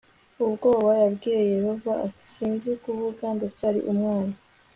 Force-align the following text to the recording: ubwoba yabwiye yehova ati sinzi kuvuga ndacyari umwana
ubwoba 0.45 0.89
yabwiye 1.01 1.39
yehova 1.55 1.91
ati 2.07 2.25
sinzi 2.33 2.69
kuvuga 2.83 3.23
ndacyari 3.35 3.79
umwana 3.91 4.35